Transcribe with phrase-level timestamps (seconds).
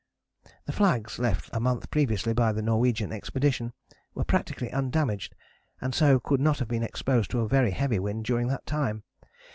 [0.65, 3.71] "The flags left a month previously by the Norwegian expedition
[4.15, 5.35] were practically undamaged
[5.79, 9.03] and so could not have been exposed to very heavy wind during that time.